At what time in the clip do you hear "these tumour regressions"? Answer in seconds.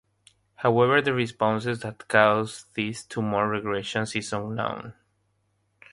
2.73-4.15